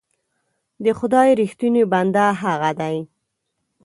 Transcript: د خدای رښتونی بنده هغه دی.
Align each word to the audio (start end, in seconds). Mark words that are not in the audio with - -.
د 0.83 0.85
خدای 0.99 1.29
رښتونی 1.41 1.83
بنده 1.91 2.25
هغه 2.43 2.71
دی. 2.79 2.97